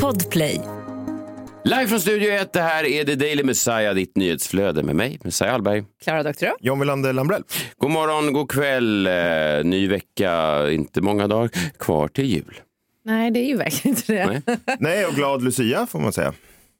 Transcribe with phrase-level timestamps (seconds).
[0.00, 0.60] Podplay.
[1.64, 5.50] Live från Studio 1, det här är The Daily Messiah, ditt nyhetsflöde med mig, Messiah
[5.52, 5.84] Hallberg.
[6.02, 6.54] Klara Doktorow.
[6.60, 7.42] John Wilander Lambrell.
[7.76, 9.12] God morgon, god kväll, eh,
[9.64, 12.60] ny vecka, inte många dagar kvar till jul.
[13.04, 14.26] Nej, det är ju verkligen inte det.
[14.26, 14.58] Nej.
[14.78, 16.32] Nej, och glad Lucia får man säga.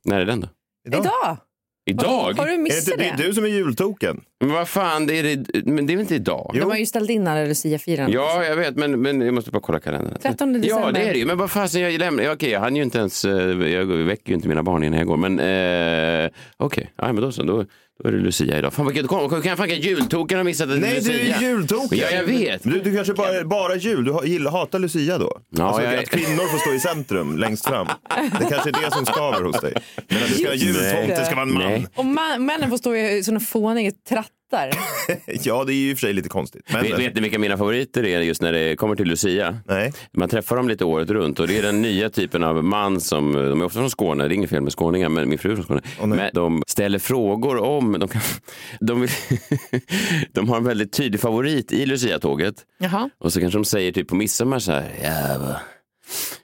[0.04, 0.48] När är den då?
[0.86, 1.36] Idag!
[1.84, 2.32] Idag?
[2.38, 3.22] Har du Är det, missat det det?
[3.22, 4.20] är du som är jultoken.
[4.40, 6.50] Men vad fan, det är, det, men det är väl inte idag?
[6.54, 6.60] Jo.
[6.60, 8.12] De har ju ställt in alla Lucia-firanden.
[8.14, 10.18] Ja, jag vet, men, men jag måste bara kolla kalendern.
[10.22, 10.68] 13 december.
[10.86, 11.26] Ja, det är det ju.
[11.26, 12.32] Men vad fasen, jag lämnar...
[12.32, 13.24] Okej, jag hann ju inte ens...
[13.24, 15.16] eh, Jag väcker ju inte mina barn innan jag går.
[15.16, 17.42] Men eh, okej, ja, men då så.
[17.42, 17.64] Då,
[18.02, 18.72] då är det Lucia idag.
[18.74, 21.36] Fan, vilket kom, kan fan jultoken har missat att det är Nej, du Lucia.
[21.36, 21.98] är jultoken.
[21.98, 22.64] Ja, jag vet.
[22.64, 24.04] Men Du, du kanske bara, bara jul.
[24.04, 25.40] Du ha- gillar, hatar Lucia då?
[25.50, 27.86] Ja, alltså, jag Att kvinnor får stå i centrum längst fram.
[28.38, 29.74] Det kanske är det som skaver hos dig.
[30.08, 31.24] Men att du ska ha Just jultomte, det.
[31.26, 31.62] ska vara en man.
[31.62, 31.86] Nej.
[31.94, 33.92] Och man, männen får stå i såna fåniga
[34.52, 34.78] trattar.
[35.42, 36.62] Ja, det är ju i och för sig lite konstigt.
[36.72, 39.58] Men, Vet, vet ni vilka mina favoriter är just när det kommer till Lucia?
[39.66, 39.92] Nej.
[40.12, 43.32] Man träffar dem lite året runt och det är den nya typen av man som,
[43.32, 45.56] de är ofta från Skåne, det är inget fel med skåningar, men min fru är
[45.56, 45.82] från Skåne.
[45.98, 46.18] Nej.
[46.18, 48.22] men de ställer frågor om, de, kan,
[48.80, 49.10] de, vill,
[50.32, 52.54] de har en väldigt tydlig favorit i Lucia-tåget.
[52.78, 53.10] Jaha.
[53.18, 55.56] Och så kanske de säger typ på midsommar så här, ja, vad,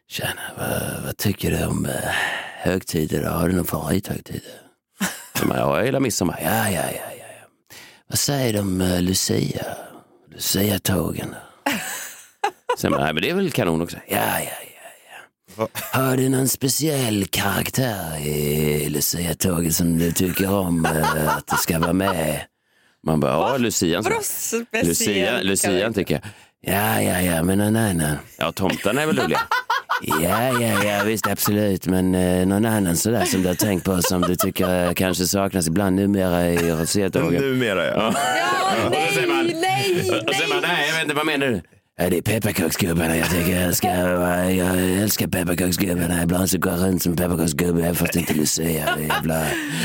[0.08, 1.92] tjena, vad, vad tycker du om eh,
[2.58, 3.22] högtider?
[3.22, 4.42] Har du någon favorithögtid?
[5.48, 6.38] Ja, jag gillar midsommar.
[6.42, 6.82] Ja, ja.
[6.94, 7.17] ja.
[8.08, 9.66] Vad säger du om uh, Lucia?
[10.32, 11.34] Lucia-tågen?
[12.78, 13.96] Sen bara, nej, men det är väl kanon också.
[14.06, 14.90] Ja, ja, ja,
[15.56, 15.68] ja.
[15.92, 21.78] Har du någon speciell karaktär i Lucia-tåget som du tycker om eh, att det ska
[21.78, 22.40] vara med?
[23.06, 24.04] Man bara, ja, Lucian.
[24.82, 26.22] Lucia, Lucian tycker jag.
[26.74, 28.16] Ja, ja, ja, men någon annan.
[28.36, 29.40] Ja, tomtarna är väl roliga.
[30.02, 31.86] Ja, ja, ja, visst absolut.
[31.86, 35.26] Men eh, någon annan sådär som du har tänkt på som du tycker eh, kanske
[35.26, 37.40] saknas ibland numera i Rosétåget?
[37.40, 38.14] Numera, ja.
[38.82, 40.70] Ja, Och så säger man- nej, nej, Och sen bara, nej.
[40.72, 41.60] nej, jag vet inte, vad menar du?
[42.00, 43.16] Ja, det är pepparkaksgubbarna.
[43.16, 44.12] Jag tycker jag älskar,
[44.50, 46.22] jag älskar pepparkaksgubbarna.
[46.22, 48.68] Ibland så går jag runt som pepparkaksgubbe fast inte Lucia.
[49.08, 49.42] Jävla...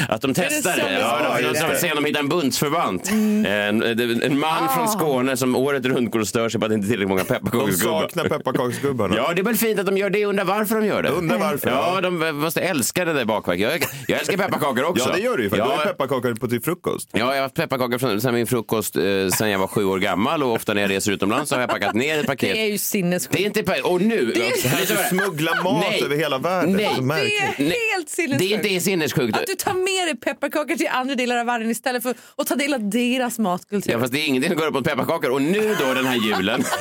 [0.09, 1.00] Att de testar det.
[1.00, 3.09] Ja, de, de, de, de, de hittar en bundsförvant.
[3.11, 3.45] Mm.
[3.45, 4.68] En, en man Ah.
[4.75, 7.09] från Skåne som året runt går och stör sig på att det inte är tillräckligt
[7.09, 8.02] många De pepparkaksgubbar.
[8.02, 9.16] saknar pepparkaksgubbarna.
[9.16, 10.25] Ja, det är väl fint att de gör det.
[10.25, 11.09] Undrar varför de gör det.
[11.09, 13.62] Undrar varför, Ja, de måste älska det där bakverket.
[13.72, 15.09] Jag, jag älskar pepparkakor också.
[15.09, 15.50] Ja, det gör du ju.
[15.50, 17.09] För Du har pepparkakor på till frukost.
[17.12, 19.03] Ja, jag har haft pepparkakor från, sen min frukost eh,
[19.34, 21.69] sen jag var sju år gammal och ofta när jag reser utomlands så har jag
[21.69, 22.53] packat ner ett paket.
[22.53, 23.34] Det är ju sinnessjukt.
[23.38, 23.88] Det är inte per...
[23.91, 24.31] Och nu...
[24.36, 26.03] Det är- Här så- Smuggla mat Nej.
[26.03, 26.72] över hela världen.
[26.74, 27.28] Nej.
[27.30, 28.40] Det är Nej, helt sinnessjukt.
[28.62, 29.38] Det är inte sinnessjukt.
[29.38, 32.56] Att du tar med dig pepparkakor till andra delar av världen istället för att ta
[32.56, 33.91] del av deras matkultur.
[33.91, 35.30] Ja, fast det är ingenting som går upp mot pepparkakor.
[35.31, 36.64] Och nu då den här julen.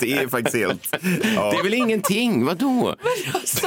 [0.00, 0.88] Det är faktiskt helt...
[1.36, 1.50] Ja.
[1.52, 2.44] Det är väl ingenting?
[2.44, 2.96] Vadå?
[3.34, 3.66] Alltså,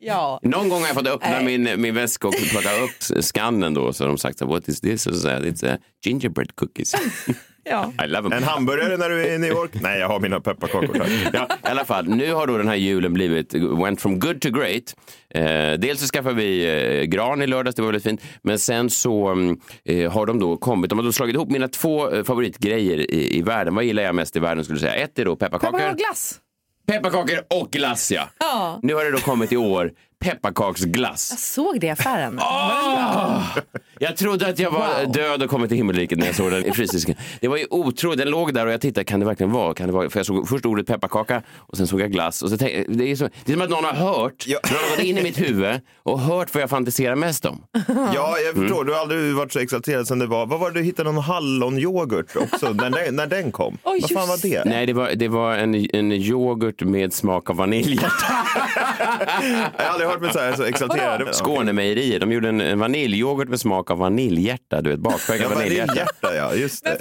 [0.00, 0.40] ja.
[0.42, 3.92] Någon gång har jag fått öppna min, min väska och plocka upp skannen då.
[3.92, 5.06] Så har de sagt what is this?
[5.06, 6.94] Och så säger jag, it's uh, gingerbread cookies.
[7.64, 7.92] ja.
[8.32, 9.70] En hamburgare när du är i New York?
[9.74, 10.98] Nej, jag har mina pepparkakor.
[10.98, 11.08] tack.
[11.32, 14.50] Ja, i alla fall, nu har då den här julen blivit, went from good to
[14.50, 14.94] great.
[15.34, 16.66] Eh, dels så skaffade vi
[17.00, 18.20] eh, gran i lördags, det var väldigt fint.
[18.42, 21.68] Men sen så mm, eh, har de då kommit, de har då slagit ihop mina
[21.68, 23.74] två eh, favoritgrejer i, i världen.
[23.74, 24.94] Vad gillar jag mest i världen skulle du säga?
[24.94, 25.78] Ett är då pepparkakor.
[25.78, 26.40] Pepparkakor och glass.
[26.86, 28.28] Pepparkakor och glass ja.
[28.38, 28.80] Ja.
[28.82, 31.28] Nu har det då kommit i år pepparkaksglass.
[31.30, 32.38] Jag såg det i affären.
[32.42, 33.42] Ah!
[33.98, 35.12] Jag trodde att jag var Wow.
[35.12, 37.14] död och kommit till himmelriket när jag såg den i frysdisken.
[37.40, 38.18] Det var ju otroligt.
[38.18, 39.74] Den låg där och jag tittade, kan det verkligen vara?
[39.74, 40.10] Kan det vara?
[40.10, 42.42] För jag såg först ordet pepparkaka och sen såg jag glass.
[42.42, 44.58] Och så tänkte, det, är så, det är som att någon har hört, Ja.
[44.70, 47.64] någon har gått in i mitt huvud och hört vad jag fantiserar mest om.
[48.14, 48.68] Ja, jag Mm.
[48.68, 48.84] förstår.
[48.84, 50.46] Du har aldrig varit så exalterad sen det var.
[50.46, 53.78] Vad var det du hittade någon hallonyoghurt också när, den- när den kom?
[53.84, 54.62] Oj, Vad fan var det?
[54.64, 58.00] Nej, det var, det var en, en yoghurt med smak av vanilj.
[59.78, 61.34] Jag har aldrig hört mig så här så exalterad.
[61.34, 64.80] Skånemejerier, de gjorde en, en vaniljyoghurt med smak av vaniljhjärta.
[64.80, 65.86] Du vet, Ja, bakverkad vaniljhjärta.
[65.86, 66.54] vaniljhjärta, ja.
[66.54, 66.98] Just det.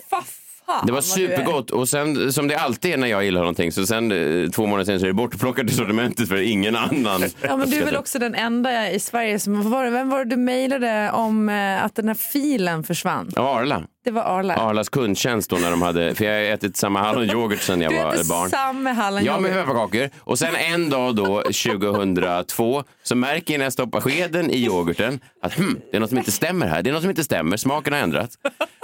[0.85, 4.11] Det var supergott och sen som det alltid är när jag gillar någonting så sen
[4.11, 7.23] eh, två månader sen så är det bortplockat i sortimentet för ingen annan.
[7.41, 9.69] Ja, men du är väl också den enda i Sverige som...
[9.71, 13.31] Var vem var det du mejlade om eh, att den här filen försvann?
[13.35, 13.83] Ja, Arla.
[14.03, 14.55] Det var Arla.
[14.55, 18.29] Arlas kundtjänst då när de hade, för jag har ätit samma hallonyoghurt sen jag var
[18.29, 18.49] barn.
[18.49, 19.41] samma Ja, hallonyoghurt.
[19.41, 20.09] med pepparkakor.
[20.19, 25.19] Och sen en dag då, 2002, så märker jag när jag stoppar skeden i yoghurten
[25.41, 26.81] att hm, det är något som inte stämmer här.
[26.83, 27.57] Det är något som inte stämmer.
[27.57, 28.37] Smaken har ändrats.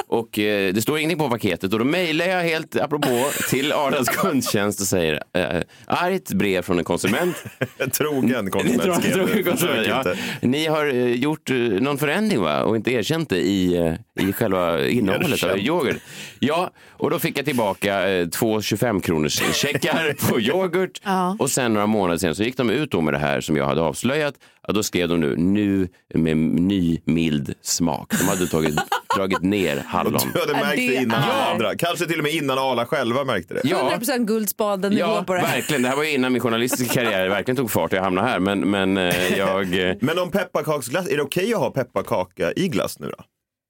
[0.10, 4.10] Och eh, det står ingenting på paketet och då mejlar jag helt apropå till Arlas
[4.10, 7.36] kundtjänst och säger eh, argt brev från en konsument.
[7.78, 10.04] En trogen konsument Trogen- trogen konsument, ja.
[10.42, 12.64] Ni har eh, gjort eh, någon förändring va?
[12.64, 13.76] och inte erkänt det i,
[14.18, 15.98] eh, i själva innehållet av yoghurt.
[16.40, 21.02] Ja, och då fick jag tillbaka eh, två 25 kronors checkar på yoghurt.
[21.04, 21.36] Ja.
[21.40, 23.66] Och sen några månader sen så gick de ut då med det här som jag
[23.66, 24.34] hade avslöjat.
[24.68, 28.14] Ja, då skrev de nu, nu med ny mild smak.
[28.20, 28.76] De hade tagit,
[29.16, 30.20] dragit ner hallon.
[30.34, 31.76] Du hade märkt det innan är- alla andra.
[31.76, 33.62] Kanske till och med innan Arla själva märkte det.
[33.64, 35.56] Ja, 100% guldspaden-nivå ja på det här.
[35.56, 35.82] verkligen.
[35.82, 38.40] Det här var ju innan min journalistiska karriär verkligen tog fart och jag hamnade här.
[38.40, 39.68] Men, men eh, jag...
[40.02, 43.24] Men om pepparkaksglass, är det okej att ha pepparkaka i glass nu då?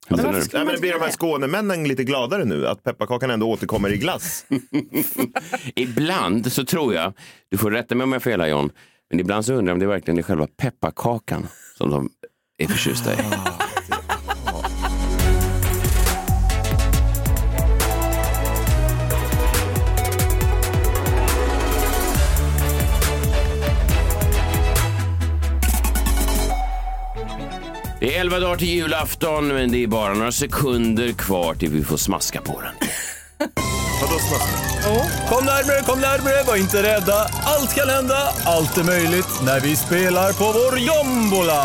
[0.09, 0.17] du?
[0.41, 3.97] skulle- Nej, men blir de här Skånemännen lite gladare nu att pepparkakan ändå återkommer i
[3.97, 4.45] glass?
[5.75, 7.13] Ibland så tror jag,
[7.51, 8.69] du får rätta mig om jag har fel här John,
[9.09, 12.09] men ibland så undrar jag om det verkligen är själva pepparkakan som de
[12.57, 13.17] är förtjusta i.
[27.99, 31.83] Det är elva dagar till julafton, men det är bara några sekunder kvar till vi
[31.83, 32.89] får smaska på den.
[34.01, 35.29] Vadå smaskigt?
[35.29, 37.27] Kom närmre, kom närmre, var inte rädda.
[37.45, 41.61] Allt kan hända, allt är möjligt när vi spelar på vår jombola.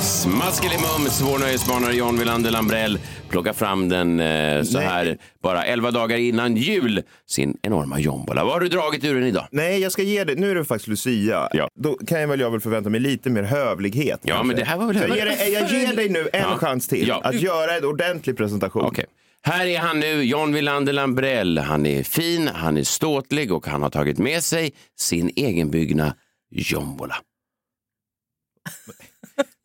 [0.00, 2.98] Smaskelimums, vår nöjesbanare John Wilander Lambrell
[3.28, 4.86] plockar fram den eh, så Nej.
[4.86, 8.44] här bara 11 dagar innan jul, sin enorma jombola.
[8.44, 9.46] Vad har du dragit ur den idag?
[9.50, 10.36] Nej, jag ska ge dig.
[10.36, 11.48] Nu är det faktiskt Lucia.
[11.52, 11.68] Ja.
[11.80, 14.20] Då kan jag väl, jag väl förvänta mig lite mer hövlighet.
[14.22, 14.46] Ja, kanske.
[14.46, 16.56] men det här var väl jag, ger dig, jag ger dig nu en Ja.
[16.58, 17.20] chans till Ja.
[17.24, 18.84] att göra en ordentlig presentation.
[18.84, 19.04] Okej.
[19.42, 21.58] Här är han nu, John Wilander Lambrell.
[21.58, 26.14] Han är fin, han är ståtlig och han har tagit med sig sin egenbyggna
[26.50, 27.16] jombola.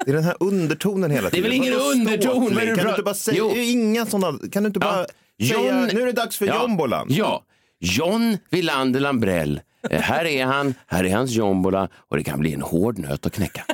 [0.05, 1.43] Det är den här undertonen hela Det är tiden.
[1.43, 2.47] väl ingen underton?
[2.47, 2.75] ståtlig?
[2.75, 3.51] Kan du inte bara säga, Jo.
[3.55, 5.05] inga sådana, kan du inte bara
[5.37, 5.47] Ja.
[5.47, 6.61] säga, John- nu är det dags för Ja.
[6.61, 7.07] jombolan.
[7.09, 7.43] Ja,
[7.79, 9.61] John Wilander Lambrell.
[9.89, 13.25] Eh, här är han, här är hans jombola och det kan bli en hård nöt
[13.25, 13.65] att knäcka.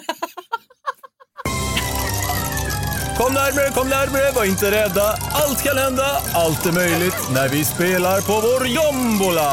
[3.20, 5.08] Kom närmre, kom närmre, var inte rädda.
[5.32, 9.52] Allt kan hända, allt är möjligt när vi spelar på vår jombola.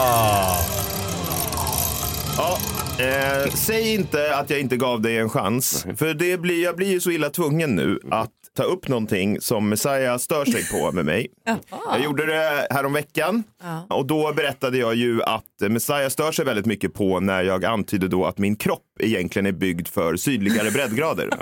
[2.37, 2.59] Ja,
[3.05, 5.87] eh, säg inte att jag inte gav dig en chans.
[5.97, 9.69] För det blir, jag blir ju så illa tvungen nu att ta upp någonting som
[9.69, 11.27] Messiah stör sig på med mig.
[11.93, 13.45] Jag gjorde det här om veckan
[13.89, 18.09] och då berättade jag ju att Messiah stör sig väldigt mycket på när jag antydde
[18.09, 21.31] då att min kropp egentligen är byggd för sydligare breddgrader.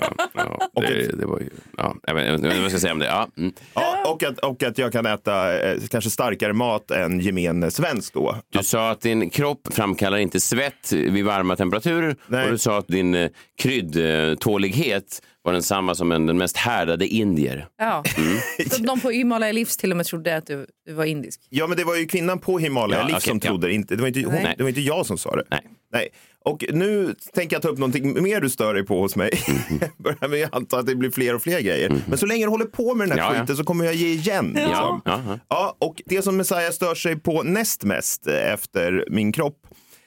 [0.75, 3.07] Ja, det, det var ju, ja, jag vet inte vad jag ska säga om det.
[3.07, 3.53] Ja, mm.
[3.75, 8.15] Ja, och, att, och att jag kan äta eh, kanske starkare mat än gemene svensk
[8.15, 8.37] då.
[8.51, 12.45] Du sa att din kropp framkallar inte svett vid varma temperaturer Nej.
[12.45, 17.69] och du sa att din eh, kryddtålighet var densamma som en, den mest härdade indier.
[17.79, 18.05] Ja.
[18.17, 18.39] Mm.
[18.71, 21.41] Så de på Himalaya Livs till och med trodde att du, du var indisk.
[21.49, 23.73] Ja, men det var ju kvinnan på Himalaya Ja, Liv okej, som trodde det.
[23.73, 25.45] Inte, det, var inte, hon, det var inte jag som sa det.
[25.51, 25.61] Nej.
[25.93, 26.09] Nej.
[26.45, 29.31] Och nu tänker jag ta upp någonting mer du stör dig på hos mig.
[29.55, 29.91] Mm-hmm.
[29.97, 32.03] Börjar med att anta att det blir fler och fler grejer.
[32.07, 33.41] Men så länge du håller på med den här Ja, ja.
[33.41, 34.47] skiten så kommer jag ge igen.
[34.47, 34.71] Liksom.
[34.73, 35.39] Ja, ja, ja.
[35.49, 39.57] Ja, och det som Messiah stör sig på näst mest eh, efter min kropp,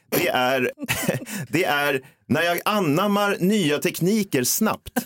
[0.10, 0.72] det är,
[1.50, 4.92] det är när jag anammar nya tekniker snabbt.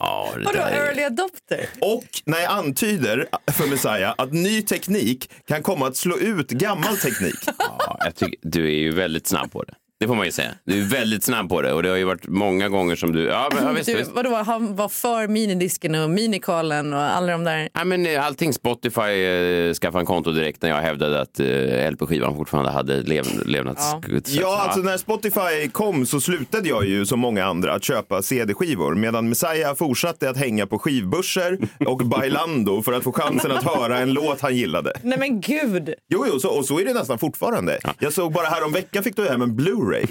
[0.00, 1.68] Ja, det Vadå, early adopter?
[1.80, 6.96] Och när jag antyder för Messiah att ny teknik kan komma att slå ut gammal
[6.96, 7.34] teknik.
[7.58, 9.74] Ja, jag tycker, du är ju väldigt snabb på det.
[10.00, 10.50] Det får man ju säga.
[10.64, 13.24] Du är väldigt snabb på det och det har ju varit många gånger som du...
[13.24, 14.10] Ja, men, ja, visst, Du, visst.
[14.14, 17.68] vadå, han var för minidisken och minikalen och alla de där.
[17.74, 21.90] Ja, men eh, allting Spotify eh, skaffade en konto direkt när jag hävdade att eh,
[21.92, 24.28] LP-skivan fortfarande hade lev, levnadssätt.
[24.28, 28.94] Ja, alltså när Spotify kom så slutade jag ju som många andra att köpa CD-skivor
[28.94, 33.98] medan Messiah fortsatte att hänga på skivbörser och Bailando för att få chansen att höra
[33.98, 34.92] en låt han gillade.
[35.02, 35.94] Nej men gud!
[36.08, 37.78] Jo, jo, så, och så är det nästan fortfarande.
[37.98, 39.87] Jag såg bara här om veckan fick du hem en Blu-ray.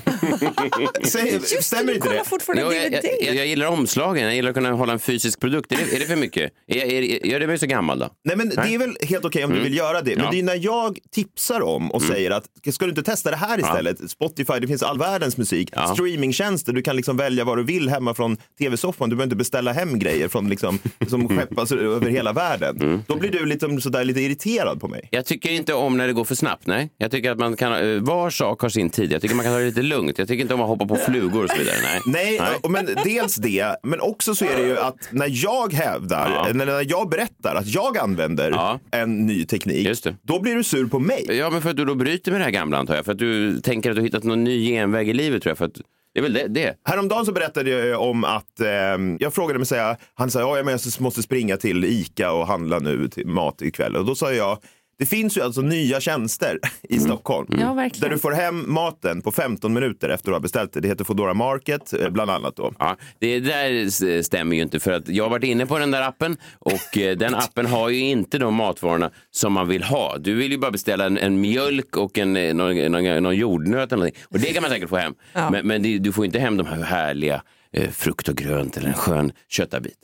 [1.03, 2.23] Just stämmer inte det?
[2.25, 3.05] fortfarande Jo, jag, DVD.
[3.21, 5.71] jag, jag gillar omslagen, jag gillar att kunna hålla en fysisk produkt.
[5.71, 6.51] Är det, är det för mycket?
[6.67, 8.09] Är, är, gör det mig så gammal då?
[8.23, 10.15] Nej, men det är väl helt okej om du vill göra det.
[10.15, 10.31] Men Ja.
[10.31, 13.59] det är när jag tipsar om och säger att ska du inte testa det här
[13.59, 14.11] istället?
[14.11, 15.69] Spotify, det finns all världens musik.
[15.71, 15.87] Ja.
[15.93, 19.09] Streamingtjänster, du kan liksom välja vad du vill hemma från tv-soffan.
[19.09, 23.03] Du behöver inte beställa hem grejer från liksom, som skeppas över hela världen.
[23.07, 25.07] Då blir du liksom sådär lite irriterad på mig.
[25.11, 26.67] Jag tycker inte om när det går för snabbt.
[26.67, 26.89] Nej.
[26.97, 29.11] Jag tycker att man kan, eh, var sak har sin tid.
[29.11, 30.17] Jag tycker man kan ha det lite lugnt.
[30.17, 31.75] Jag tycker inte om att hoppa på flugor och så vidare.
[32.05, 32.37] Nej.
[32.39, 36.31] Nej, och- men dels det, men också så är det ju att när jag hävdar,
[36.35, 36.47] Ja.
[36.49, 38.79] eller när jag berättar att jag använder Ja.
[38.91, 40.15] en ny teknik, Just det.
[40.21, 41.25] då blir du sur på mig.
[41.29, 43.05] Ja, men för att du då bryter med det här gamla antar jag.
[43.05, 45.57] För att du tänker att du har hittat någon ny genväg i livet tror jag.
[45.57, 45.81] För att,
[46.13, 46.47] det är väl det.
[46.47, 46.73] det.
[46.85, 48.67] Häromdagen så berättade jag om att eh,
[49.19, 52.79] jag frågade mig, säga, han sa ja, men jag måste springa till Ica och handla
[52.79, 53.95] nu till mat ikväll.
[53.95, 54.57] Och då sa jag,
[54.99, 57.47] Det finns ju alltså nya tjänster i Stockholm.
[57.59, 58.09] Ja, verkligen.
[58.09, 60.79] Där du får hem maten på 15 minuter efter att du har beställt det.
[60.79, 62.73] Det heter Foodora Market eh, bland annat då.
[62.79, 66.01] Ja, det där stämmer ju inte för att jag har varit inne på den där
[66.01, 70.17] appen och eh, den appen har ju inte de matvarorna som man vill ha.
[70.17, 73.91] Du vill ju bara beställa en, en mjölk och en, eh, någon, någon, någon jordnöt
[73.91, 74.21] eller någonting.
[74.29, 75.13] och det kan man säkert få hem.
[75.33, 75.49] Ja.
[75.49, 77.41] Men, men du får inte hem de här härliga
[77.73, 79.97] eh, frukt och grönt eller en skön köttabit.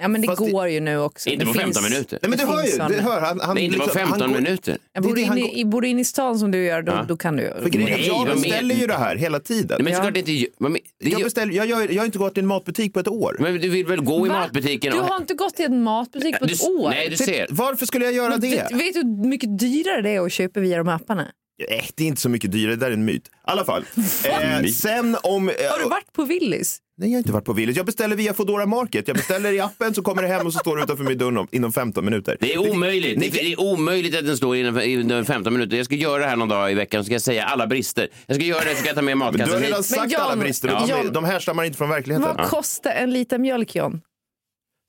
[0.00, 1.28] Ja, men det Fast det- går ju nu också.
[1.30, 2.18] Inte Det på finns- 15 minuter.
[2.22, 4.20] Nej, men du Det hör ju, du hör, han, han, Nej, inte på liksom- 15
[4.20, 4.78] han går- minuter.
[4.92, 6.82] Jag bor Det det han går- i, bor du inne i stan som du gör,
[6.82, 7.04] då, Ja.
[7.08, 7.42] då kan du.
[7.62, 9.66] För Nej, jag beställer ju det här hela tiden.
[9.68, 10.18] Nej, men Ja.
[10.18, 10.46] inte...
[10.58, 13.08] men- det Jag, beställer, jag, gör, jag har inte gått till en matbutik på ett
[13.08, 13.36] år.
[13.40, 14.34] Men du vill väl gå i Va?
[14.34, 14.92] matbutiken?
[14.92, 16.90] Du och- har inte gått till en matbutik på Du- ett år.
[16.90, 17.46] Nej, du ser.
[17.50, 18.50] Varför skulle jag göra Men det?
[18.50, 21.22] Vet, vet du hur mycket dyrare det är att köpa via de apparna?
[21.70, 23.26] Eh, det är inte så mycket dyrare, det där är en myt.
[23.26, 23.84] I alla fall.
[24.24, 25.48] Eh, sen om...
[25.48, 26.78] Eh, Har du varit på Willys?
[26.96, 27.76] Nej, jag har inte varit på Willys.
[27.76, 29.08] Jag beställer via Foodora Market.
[29.08, 31.38] Jag beställer i appen så kommer det hem och så står det utanför min dörr
[31.38, 32.36] om- inom 15 minuter.
[32.40, 33.18] Det är omöjligt.
[33.18, 35.76] Ni- Det är omöjligt att den står inom inom 15 minuter.
[35.76, 38.08] Jag ska göra det här någon dag i veckan så ska jag säga alla brister.
[38.26, 39.86] Jag ska göra det så ska jag ta med Men du har redan hit.
[39.86, 40.68] sagt Jan- alla brister.
[40.68, 40.80] Ja.
[40.80, 42.36] De, Jan- de härstammar inte från verkligheten.
[42.36, 44.00] Vad kostar en liter mjölk, John?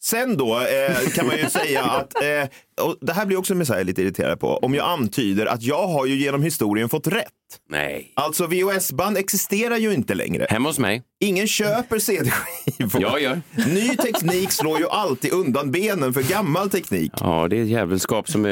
[0.03, 3.83] Sen då eh, kan man ju säga att, eh, och det här blir också Messiah
[3.83, 7.27] lite irriterad på, om jag antyder att jag har ju genom historien fått rätt.
[7.69, 8.11] Nej.
[8.15, 10.47] Alltså VHS-band existerar ju inte längre.
[10.49, 11.03] Hemma hos mig.
[11.19, 13.01] Ingen köper CD-skivor.
[13.01, 13.41] Jag gör.
[13.67, 17.11] Ny teknik slår ju alltid undan benen för gammal teknik.
[17.19, 18.51] Ja, det är ett jävelskap som eh,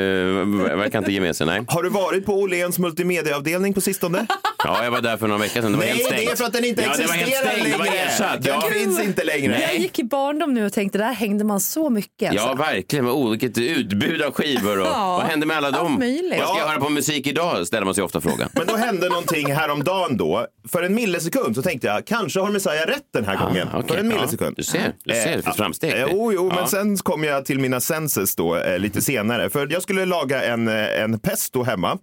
[0.78, 1.48] verkar inte ge med sig.
[1.48, 1.62] Nej.
[1.68, 4.26] Har du varit på Åhléns multimediaavdelning på sistone?
[4.64, 5.72] Ja, jag var där för några veckor sedan.
[5.72, 6.22] Det var Nej, helt stängt.
[6.26, 7.72] det är för att den inte ja, det var helt existerar stängt.
[7.72, 7.98] Det var längre.
[8.00, 8.44] ersatt.
[8.44, 8.70] Den Ja.
[8.72, 9.62] finns inte längre.
[9.62, 12.30] Jag gick i barndom nu och tänkte där hängde man så mycket.
[12.30, 12.46] Alltså.
[12.48, 13.10] Ja, verkligen.
[13.10, 14.80] Oh, vilket utbud av skivor.
[14.80, 15.96] Och, Ja, vad hände med alla allt dem?
[16.00, 16.40] möjligt.
[16.40, 16.70] Vad ska jag Ja.
[16.72, 17.68] höra på musik idag?
[17.68, 18.50] Ställer man sig ofta frågan.
[18.54, 20.48] Men då hände någonting häromdagen då.
[20.68, 23.68] För en millisekund så tänkte jag, kanske har Messiah rätt den här gången.
[23.74, 23.88] Ah, okej.
[23.88, 24.56] För en Ja, millisekund.
[24.58, 25.38] du ser, du ser.
[25.38, 25.92] Det finns framsteg.
[25.94, 26.56] Eh, Jo, jo, Ja.
[26.56, 29.50] men sen kom jag till mina senses då eh, lite senare.
[29.50, 31.98] För jag skulle laga en, eh, en pesto hemma.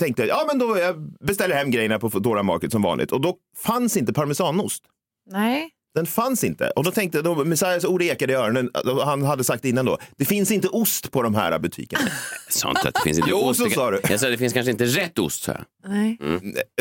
[0.00, 0.96] Tänkte, ja men då jag
[1.26, 3.12] beställer hem grejerna på Foodora Market som vanligt.
[3.12, 3.34] Och då
[3.64, 4.82] fanns inte parmesanost.
[5.30, 5.70] Nej.
[5.94, 6.70] Den fanns inte.
[6.70, 8.70] Och då tänkte jag, då, Messiahs ord ekade i öronen.
[9.04, 12.02] Han hade sagt innan då, det finns inte ost på de här butikerna.
[12.48, 13.60] Sånt att det finns inte Jo, ost.
[13.60, 14.00] så sa du.
[14.10, 15.42] Jag sa det finns kanske inte rätt ost.
[15.42, 15.64] Så här.
[15.88, 16.18] Nej.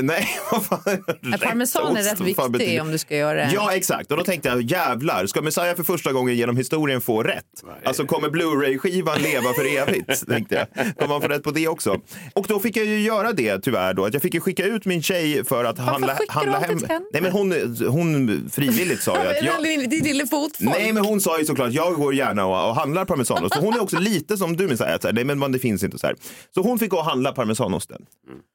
[0.02, 0.80] Nej, vad fan.
[1.22, 3.52] Ja, Parmesan är Rätt betyder- viktig om du ska göra det.
[3.54, 4.12] Ja, exakt.
[4.12, 7.44] Och då tänkte jag, jävlar, ska Messiah för första gången genom historien få rätt?
[7.84, 10.28] Alltså kommer Blu-ray-skivan leva för evigt?
[10.28, 10.96] tänkte jag.
[10.98, 12.02] Kommer man få rätt på det också?
[12.34, 14.86] Och då fick jag ju göra det tyvärr då, att jag fick ju skicka ut
[14.86, 17.04] min tjej för att handla, skickar du handla alltid hem.
[17.14, 17.52] Nej, men hon,
[17.90, 19.64] hon frivilligt sa ju att jag...
[19.90, 20.70] Din lille fotfolk.
[20.78, 23.56] Nej, men hon sa ju såklart, jag går gärna och, och handlar parmesanost.
[23.56, 26.16] Så hon är också lite som du, Messiah, nej men det finns inte så här.
[26.54, 28.02] Så hon fick gå och handla parmesanosten.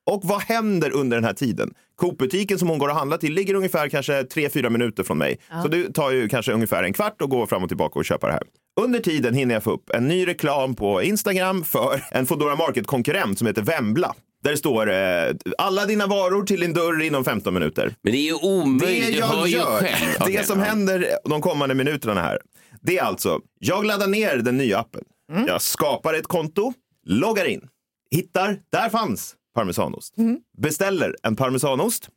[0.06, 1.74] Och vad händer under den här tiden?
[1.96, 5.38] Coop-butiken som hon går och handlar till ligger ungefär kanske 3-4 minuter från mig.
[5.62, 8.26] Så det tar ju kanske ungefär en kvart att gå fram och tillbaka och köpa
[8.26, 8.42] det här.
[8.80, 13.38] Under tiden hinner jag få upp en ny reklam på Instagram för en Foodora Market-konkurrent
[13.38, 14.14] som heter Vembla.
[14.44, 17.94] Där det står eh, alla dina varor till din dörr inom 15 minuter.
[18.02, 19.16] Men det är ju Det omöjligt.
[19.16, 20.32] Du hör jag ju gör, själv.
[20.32, 20.64] det som ja.
[20.64, 22.38] händer de kommande minuterna här,
[22.80, 25.04] det är alltså, jag laddar ner den nya appen.
[25.46, 26.72] Jag skapar ett konto,
[27.06, 27.68] loggar in,
[28.10, 30.14] hittar, där fanns parmesanost.
[30.58, 32.08] Beställer en parmesanost.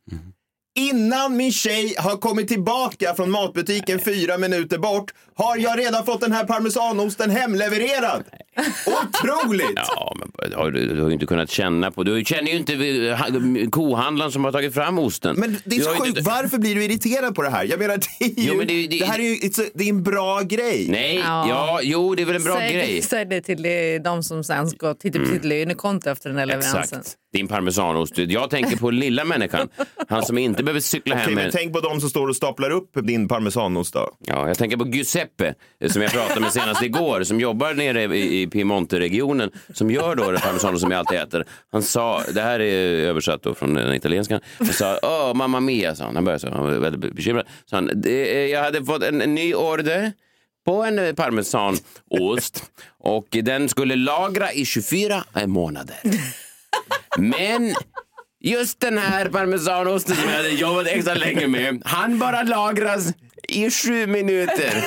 [0.75, 6.21] Innan min tjej har kommit tillbaka från matbutiken fyra minuter bort har jag redan fått
[6.21, 8.23] den här parmesanosten hemlevererad.
[8.87, 9.71] Otroligt!
[9.75, 12.03] Ja, men har du, du har ju inte kunnat känna på...
[12.03, 15.35] Du känner ju inte kohandlaren som har tagit fram osten.
[15.35, 16.07] Men det är Du så sjukt.
[16.07, 17.63] inte- Varför blir du irriterad på det här?
[17.63, 19.69] Jag menar, det är ju, Jo, men det- det, det- här är ju it's a,
[19.73, 20.87] det är en bra grej.
[20.89, 21.45] Nej, Ja.
[21.49, 21.79] ja.
[21.83, 23.01] jo, det är väl en bra Säg, grej.
[23.01, 23.63] säg det till
[24.03, 26.81] de som sen ska titta på sitt lönekonto efter den här leveransen.
[26.81, 27.17] Exakt.
[27.33, 28.17] Din parmesanost.
[28.17, 29.69] Jag tänker på lilla människan.
[30.09, 32.69] Han som inte behöver cykla hem Okej, men tänk på de som står och staplar
[32.69, 34.11] upp din parmesanost då.
[34.19, 35.53] Ja, jag tänker på Giuseppe
[35.87, 40.23] som jag pratade med senast igår som jobbar nere i, i Piemonte-regionen som gör då
[40.23, 41.45] parmesanost som jag alltid äter.
[41.71, 45.95] Han sa, det här är översatt då från den italienskan, han sa åh mamma mia,
[45.95, 46.15] sa han.
[46.15, 47.45] Han började så, han var väldigt bekymrad.
[47.65, 48.03] Så han,
[48.51, 50.11] jag hade fått en, en ny order
[50.65, 52.63] på en eh, parmesanost
[52.99, 55.95] och den skulle lagra i 24 månader.
[57.17, 57.73] Men
[58.43, 63.13] just den här parmesanosten som jag hade jobbat extra länge med, han bara lagras
[63.47, 64.85] i sju minuter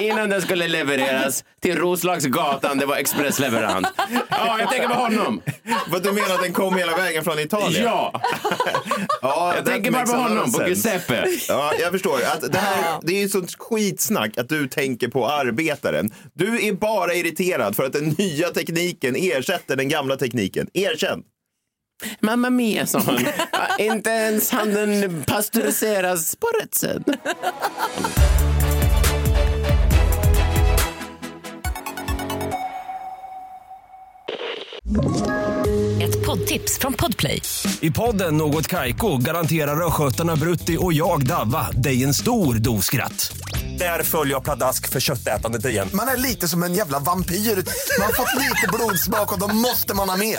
[0.00, 2.78] innan den skulle levereras till Roslagsgatan.
[2.78, 3.86] Det var expressleverans.
[4.30, 5.42] Ja, jag tänker på honom.
[5.88, 7.84] Vad du menar att den kom hela vägen från Italien?
[7.84, 8.20] Ja,
[9.22, 10.68] ja jag tänker bara på honom, of på sense.
[10.68, 11.26] Giuseppe.
[11.48, 12.18] Ja, jag förstår.
[12.34, 16.10] Att det, här, det är ju sånt skitsnack att du tänker på arbetaren.
[16.32, 20.68] Du är bara irriterad för att den nya tekniken ersätter den gamla tekniken.
[20.74, 21.22] Erkänn!
[22.20, 23.18] Mamma mia, sa han.
[23.78, 27.02] Inte ens handen pasteuriseras på rätt sätt.
[36.02, 37.42] Ett poddtips från Podplay.
[37.80, 43.36] I podden Något Kaiko garanterar östgötarna Brutti och jag, Davva, dig en stor dos skratt.
[43.78, 45.88] Där följer jag pladask för köttätandet igen.
[45.94, 47.34] Man är lite som en jävla vampyr.
[47.34, 50.38] Man har fått lite blodsmak och då måste man ha mer.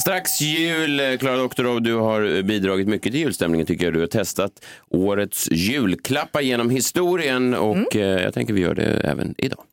[0.00, 3.94] Strax jul, eh, Klara Doktorov, du har eh, bidragit mycket till julstämningen tycker jag.
[3.94, 4.52] Du har testat
[4.88, 9.64] årets julklappar genom historien och eh, jag tänker vi gör det även idag.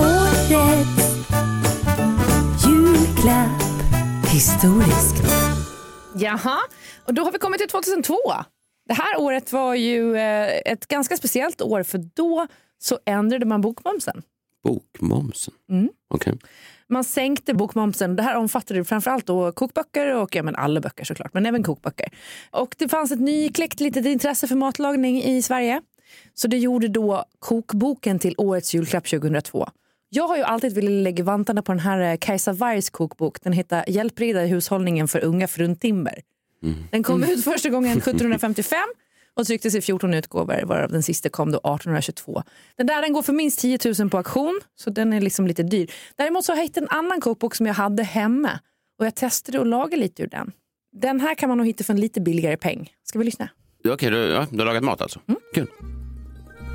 [0.00, 1.06] Årets
[2.66, 3.62] julklapp
[4.32, 5.16] historiskt.
[6.16, 6.58] Jaha,
[7.04, 8.14] och då har vi kommit till 2002.
[8.88, 10.16] Det här året var ju
[10.66, 12.46] ett ganska speciellt år för då
[12.78, 14.22] så ändrade man bokmomsen.
[14.64, 15.54] Bokmomsen.
[16.14, 16.38] Okej.
[16.88, 18.16] Man sänkte bokmomsen.
[18.16, 22.08] Det här omfattade framförallt då kokböcker och ja, men alla böcker såklart, men även kokböcker.
[22.50, 25.82] Och det fanns ett nykläckt litet intresse för matlagning i Sverige.
[26.34, 29.68] Så det gjorde då kokboken till årets julklapp 2002.
[30.08, 33.42] Jag har ju alltid velat lägga vantarna på den här eh, Kajsa Wargs kokbok.
[33.42, 36.22] Den heter Hjälpreda i hushållningen för unga fruntimmer.
[36.90, 38.78] Den kom ut första gången 1755
[39.36, 42.42] och trycktes i 14 utgåvor varav den sista kom då 1822.
[42.76, 45.62] Den där den går för minst 10 000 på auktion så den är liksom lite
[45.62, 45.90] dyr.
[46.16, 48.60] Däremot så har jag hittat en annan kokbok som jag hade hemma
[48.98, 50.52] och jag testade att laga lite ur den.
[50.96, 52.92] Den här kan man nog hitta för en lite billigare peng.
[53.04, 53.48] Ska vi lyssna?
[53.88, 55.20] Okej, du, ja, du har lagat mat alltså?
[55.54, 55.66] Kul.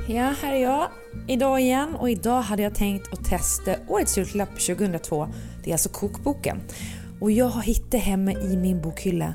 [0.08, 0.88] Ja, här är jag
[1.28, 5.28] idag igen och idag hade jag tänkt att testa årets julklapp 2002.
[5.64, 6.60] Det är alltså kokboken.
[7.20, 9.34] Och jag har hittat hemma i min bokhylla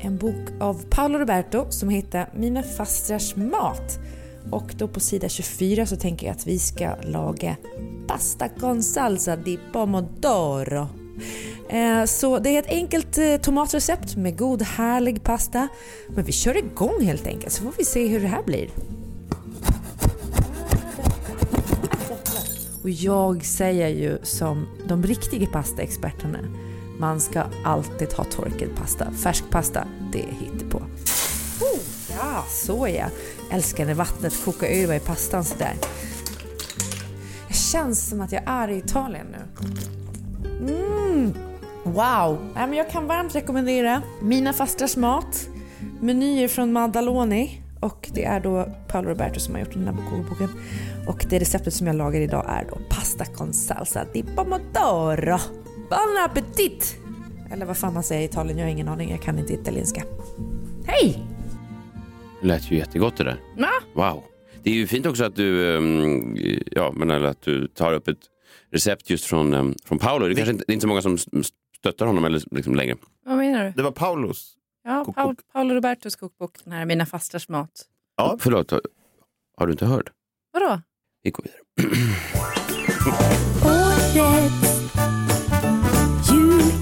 [0.00, 3.98] en bok av Paolo Roberto som heter Mina fastrars mat.
[4.50, 7.56] Och då på sida 24 så tänker jag att vi ska laga
[8.06, 10.88] pasta con salsa di pomodoro.
[11.68, 15.68] Eh, så det är ett enkelt eh, tomatrecept med god härlig pasta.
[16.08, 18.70] Men vi kör igång helt enkelt så får vi se hur det här blir.
[22.82, 26.38] Och jag säger ju som de riktiga pastaexperterna.
[26.98, 29.10] Man ska alltid ha torkad pasta.
[29.10, 30.78] Färsk pasta, det är hittepå.
[31.60, 33.06] Oh, ja, så ja.
[33.50, 35.74] Älskar när vattnet kokar över i pastan sådär.
[37.48, 39.68] Det känns som att jag är i Italien nu.
[40.74, 41.34] Mm.
[41.84, 42.38] Wow!
[42.54, 45.48] Men jag kan varmt rekommendera Mina fastrars mat,
[46.00, 50.48] menyer från Maddaloni och det är då Paolo Roberto som har gjort den här kokboken.
[51.06, 55.38] Och det receptet som jag lagar idag är då pasta con salsa di pomodoro.
[55.90, 56.96] Bon appetit!
[57.50, 60.02] Eller vad fan man säger i Italien, jag har ingen aning, jag kan inte italienska.
[60.86, 61.26] Hej!
[62.40, 63.40] Det lät ju jättegott det där.
[63.56, 63.70] Ja.
[63.94, 64.24] Wow.
[64.62, 68.08] Det är ju fint också att du, ehm, ja, men eller att du tar upp
[68.08, 68.18] ett
[68.72, 70.28] recept just från, um, från Paolo.
[70.28, 71.18] Det, kanske inte, det är inte så många som
[71.78, 72.96] stöttar honom eller liksom längre.
[73.24, 73.70] Vad menar du?
[73.70, 74.52] Det var Paulos.
[74.84, 75.24] Ja, kokbok.
[75.24, 77.70] Paul, Paolo Robertos kokbok, den här Mina fastrars mat.
[78.16, 78.36] Ja.
[78.40, 78.80] Förlåt, har,
[79.56, 80.10] har du inte hört?
[80.52, 80.80] Vadå?
[81.22, 81.60] Vi går vidare.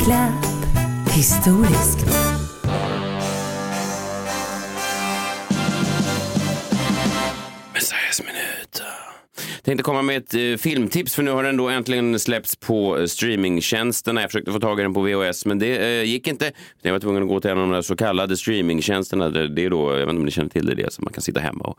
[0.04, 0.44] Julklapp
[1.16, 2.06] historiskt.
[7.74, 8.82] Messiahs minut.
[9.62, 13.06] Tänkte komma med ett eh, filmtips för nu har den då äntligen släppts på eh,
[13.06, 14.20] streamingtjänsterna.
[14.20, 16.52] Jag försökte få tag i den på VHS men det eh, gick inte.
[16.82, 19.28] Jag var tvungen att gå till en av de där så kallade streamingtjänsterna.
[19.28, 21.02] Det, det är då, jag vet inte om ni känner till det, det är så
[21.02, 21.78] man kan sitta hemma och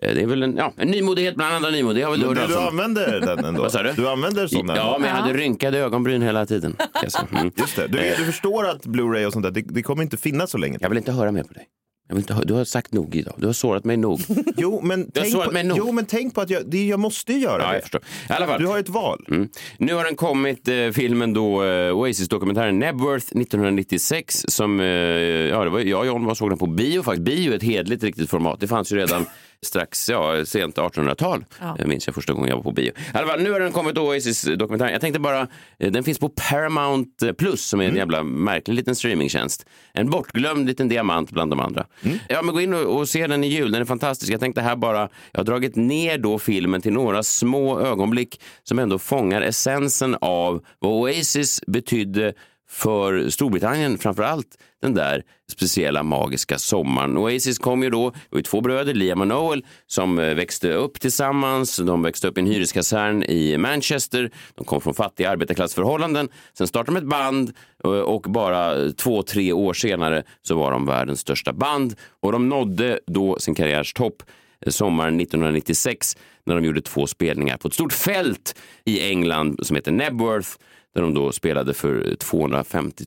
[0.00, 2.16] det är väl en, ja, en nymodighet bland andra nymodigheter.
[2.16, 3.62] Du, du använder den ändå?
[3.66, 3.92] Vad sa du?
[3.92, 4.76] Du använder sådana?
[4.76, 6.76] Ja, men jag hade rynkade ögonbryn hela tiden.
[7.08, 7.28] säga.
[7.32, 7.50] Mm.
[7.56, 7.86] Just det.
[7.86, 10.78] Du, du förstår att Blu-ray och sånt där, det, det kommer inte finnas så länge.
[10.80, 11.66] Jag vill inte höra mer på dig.
[12.08, 13.34] Jag vill inte du har sagt nog idag.
[13.38, 14.20] Du har sårat mig nog.
[14.56, 15.78] Jo, men tänk, på, mig nog.
[15.78, 17.74] jo, men tänk på att jag, det, jag måste göra Ja, det.
[17.74, 18.00] jag förstår.
[18.00, 18.60] I alla fall.
[18.60, 19.24] Du har ett val.
[19.30, 19.48] Mm.
[19.78, 25.70] Nu har den kommit, eh, filmen då, eh, Oasis-dokumentären Nebworth 1996 som, eh, ja det
[25.70, 27.24] var jag och John var såg den på bio faktiskt.
[27.24, 28.60] Bio är ett hedligt riktigt format.
[28.60, 29.26] Det fanns ju redan
[29.62, 31.44] strax, ja, sent 1800-tal.
[31.60, 31.76] Ja.
[31.78, 32.92] Jag minns jag första gången jag var på bio.
[33.12, 34.92] Fall, nu har den kommit Oasis-dokumentären.
[34.92, 35.40] Jag tänkte bara,
[35.78, 39.66] eh, den finns på Paramount Plus som är en jävla märklig liten streamingtjänst.
[39.92, 41.86] En bortglömd liten diamant bland de andra.
[42.28, 44.32] Ja, men gå in och, och se den i jul, den är fantastisk.
[44.32, 48.78] Jag tänkte här bara, jag har dragit ner då filmen till några små ögonblick som
[48.78, 52.34] ändå fångar essensen av vad Oasis betydde
[52.68, 57.16] för Storbritannien, framför allt den där speciella magiska sommaren.
[57.16, 60.72] Oasis kom ju då, det var ju två bröder, Liam och Noel, som eh, växte
[60.72, 61.76] upp tillsammans.
[61.76, 64.30] De växte upp i en hyreskasern i Manchester.
[64.54, 66.28] De kom från fattiga arbetarklassförhållanden.
[66.58, 67.52] Sen startade de ett band
[67.84, 72.48] eh, och bara två, tre år senare så var de världens största band och de
[72.48, 74.22] nådde då sin karriärs topp
[74.66, 79.76] eh, sommaren 1996 när de gjorde två spelningar på ett stort fält i England som
[79.76, 80.50] heter Nebworth
[80.96, 83.04] där de då spelade för 250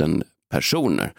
[0.00, 1.12] 000 personer.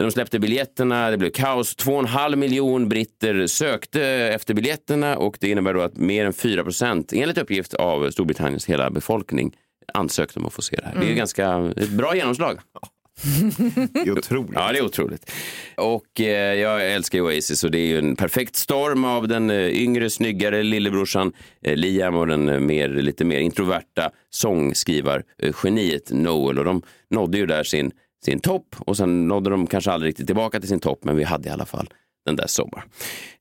[0.00, 1.76] De släppte biljetterna, det blev kaos.
[1.76, 7.12] 2,5 miljon britter sökte efter biljetterna och det innebär då att mer än 4 procent,
[7.12, 9.56] enligt uppgift av Storbritanniens hela befolkning,
[9.94, 11.00] ansökte om att få se det här.
[11.00, 12.58] Det är ju ganska ett bra genomslag.
[13.92, 14.52] Det är otroligt.
[14.54, 15.32] Ja, det är otroligt.
[15.76, 19.50] Och eh, jag älskar ju Oasis och det är ju en perfekt storm av den
[19.50, 26.16] eh, yngre, snyggare lillebrorsan eh, Liam och den eh, mer, lite mer introverta sångskrivargeniet eh,
[26.16, 26.58] Noel.
[26.58, 27.92] Och de nådde ju där sin,
[28.24, 31.24] sin topp och sen nådde de kanske aldrig riktigt tillbaka till sin topp, men vi
[31.24, 31.88] hade i alla fall
[32.26, 32.88] den där sommaren.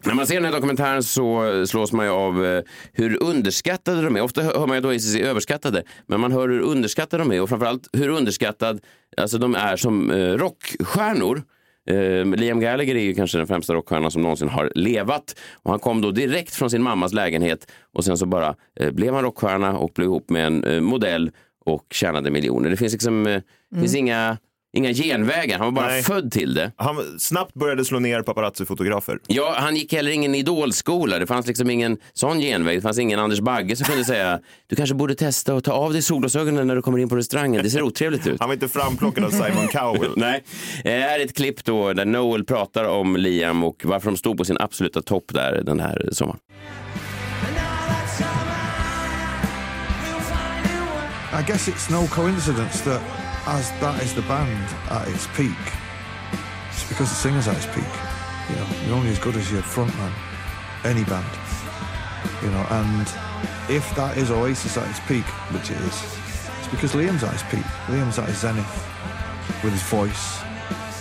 [0.06, 4.16] När man ser den här dokumentären så slås man ju av eh, hur underskattade de
[4.16, 4.22] är.
[4.22, 7.42] Ofta hör man ju att Oasis är överskattade, men man hör hur underskattade de är
[7.42, 8.82] och framförallt hur underskattad
[9.18, 11.44] alltså de är som eh, rockstjärnor.
[11.90, 15.36] Eh, Liam Gallagher är ju kanske den främsta rockstjärnan som någonsin har levat.
[15.64, 19.14] Och han kom då direkt från sin mammas lägenhet och sen så bara eh, blev
[19.14, 21.32] han rockstjärna och blev ihop med en eh, modell
[21.66, 22.70] och tjänade miljoner.
[22.70, 23.42] Det finns liksom eh,
[23.80, 24.38] finns inga,
[24.76, 25.58] inga genvägar.
[25.58, 26.04] Han var bara Nej.
[26.04, 26.72] född till det.
[26.76, 29.20] Han snabbt började slå ner paparazzi-fotografer.
[29.28, 31.20] Ja, han gick heller ingen idolskola.
[31.20, 32.78] Det fanns liksom ingen sån genväg.
[32.78, 35.94] Det fanns ingen Anders Bagge som kunde säga du kanske borde testa att ta av
[35.94, 37.64] dig solglasögonen när du kommer in på restaurangen.
[37.64, 38.40] Det ser otrevligt ut.
[38.40, 40.12] Han var inte framplockad av Simon Cowell.
[40.16, 40.44] Nej,
[40.84, 44.38] Eh, här är ett klipp då där Noel pratar om Liam och varför de stod
[44.38, 46.40] på sin absoluta topp där den här sommaren.
[51.40, 53.02] I guess it's no coincidence that
[53.48, 55.58] as that is the band at its peak,
[56.70, 57.94] it's because the singer's at its peak.
[58.50, 60.12] You know, you're only as good as your frontman,
[60.84, 61.26] any band.
[62.42, 63.08] You know, and
[63.70, 66.18] if that is Oasis at its peak, which it is,
[66.60, 67.66] it's because Liam's at his peak.
[67.88, 68.66] Liam's at his zenith
[69.64, 70.42] with his voice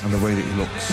[0.03, 0.93] and the way that he looks.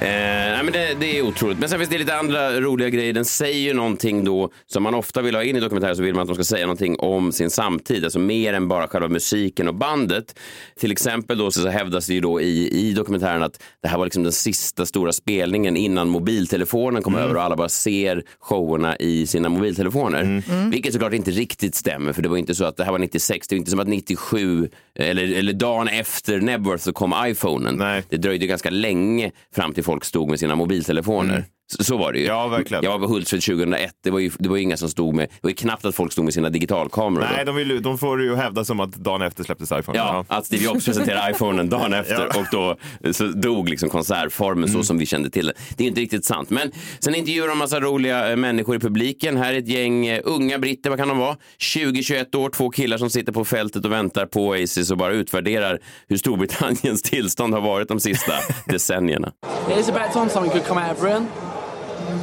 [0.00, 0.37] Eh, nej,
[0.72, 1.58] men det, det är otroligt.
[1.58, 3.12] Men sen finns det lite andra roliga grejer.
[3.12, 6.14] Den säger ju någonting då som man ofta vill ha in i dokumentärer så vill
[6.14, 8.04] man att de ska säga någonting om sin samtid.
[8.04, 10.38] Alltså mer än bara själva musiken och bandet.
[10.80, 14.06] Till exempel då så hävdas det ju då i, i dokumentären att det här var
[14.06, 19.26] liksom den sista stora spelningen innan mobiltelefonen kom över och alla bara ser showerna i
[19.26, 20.42] sina mobiltelefoner.
[20.70, 23.48] Vilket såklart inte riktigt stämmer för det var inte så att det här var 96,
[23.48, 27.74] det var inte som att 97 eller, eller dagen efter Nebworth så kom iPhonen.
[27.74, 28.02] Nej.
[28.08, 31.38] Det dröjde ganska länge fram till folk stod med sina mobiltelefoner.
[31.38, 31.57] Mm.
[31.76, 32.24] Så, så var det ju.
[32.26, 32.84] Ja, verkligen.
[32.84, 33.90] Jag var på Hultsfred 2001.
[34.04, 35.94] Det var, ju, det var ju inga som stod med, det var ju knappt att
[35.94, 37.26] folk stod med sina digitalkameror.
[37.36, 39.98] Nej, de, vill, de får ju hävda som att dagen efter släpptes iPhone.
[39.98, 42.40] Ja, att Steve Jobs presenterade iPhonen dagen efter Ja.
[42.40, 42.76] och då
[43.12, 45.52] så dog liksom konsertformen så som vi kände till det.
[45.76, 46.50] Det är inte riktigt sant.
[46.50, 49.36] Men sen intervjuar de en massa roliga eh, människor i publiken.
[49.36, 51.36] Här är ett gäng eh, unga britter, vad kan de vara?
[51.58, 55.78] 20-21 år, två killar som sitter på fältet och väntar på Oasis och bara utvärderar
[56.08, 58.32] hur Storbritanniens tillstånd har varit de sista
[58.66, 59.32] decennierna.
[59.72, 61.26] It is about time something good come out of Britain.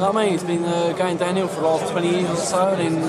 [0.00, 0.34] I mean?
[0.34, 2.56] It's been uh, going downhill for the last 20 years or so.
[2.58, 3.08] And in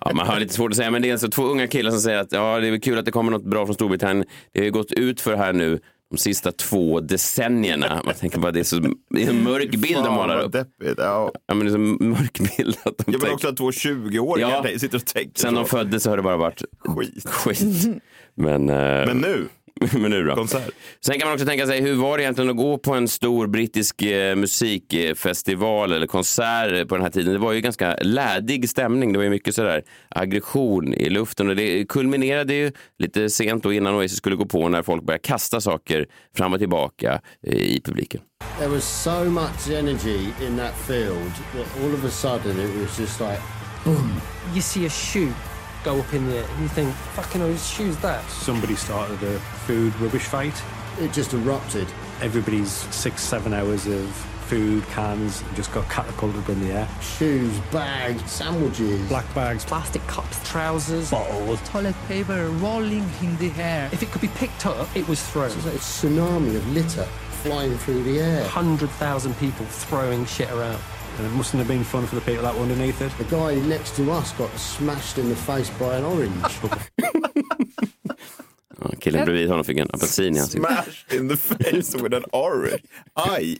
[0.00, 2.00] Ja, man har lite svårt att säga, men det är alltså två unga killar som
[2.00, 4.24] säger att ja, det är kul att det kommer något bra från Storbritannien.
[4.52, 8.02] Det har ju gått ut för här nu de sista två decennierna.
[8.04, 8.76] Man tänker bara det är så
[9.10, 10.52] det är en mörk bild de målar upp.
[10.52, 10.94] deppigt.
[10.98, 11.32] Ja.
[11.46, 14.68] Ja, men det är så mörk bild att de Jag vill också att två 20-åringar
[14.72, 14.78] Ja.
[14.78, 15.76] sitter och tänker Sen de så.
[15.76, 17.28] föddes så har det bara varit Skit.
[17.28, 17.86] skit.
[18.34, 19.48] Men, eh, Men nu,
[19.92, 20.34] men nu då.
[20.34, 20.70] konsert.
[21.00, 23.46] Sen kan man också tänka sig, hur var det egentligen att gå på en stor
[23.46, 27.32] brittisk eh, musikfestival eller konsert på den här tiden?
[27.32, 29.12] Det var ju ganska lädig stämning.
[29.12, 33.72] Det var ju mycket sådär aggression i luften och det kulminerade ju lite sent då
[33.72, 37.80] innan Oasis skulle gå på när folk började kasta saker fram och tillbaka eh, i
[37.84, 38.20] publiken.
[38.58, 42.98] There was so much energy in that field that all of a sudden it was
[42.98, 43.40] just like
[44.54, 45.32] you see a shoe
[45.86, 48.28] go up in the air and you think, fucking hell, whose shoe's that?
[48.28, 50.54] Somebody started a food rubbish fight.
[51.00, 51.88] it just erupted.
[52.22, 54.08] Everybody's six, seven hours of
[54.46, 56.88] food cans just got catapulted in the air.
[57.00, 59.06] Shoes, bags, sandwiches.
[59.08, 61.60] Black bags, Plastic cups, trousers, bottles.
[61.68, 63.88] toilet paper rolling in the air.
[63.92, 65.46] If it could be picked up, it was thrown.
[65.50, 67.04] It's like a tsunami of litter
[67.42, 68.42] flying through the air.
[68.42, 70.80] 100,000 people throwing shit around.
[71.18, 73.10] And it mustn't have been fun for the people that were underneath it.
[73.18, 76.58] The guy next to us got smashed in the face by an orange.
[78.80, 80.70] Ja, killen bredvid honom fick en apelsin i ansiktet.
[80.70, 82.82] Smashed in the face with an orange.
[83.14, 83.56] Aj!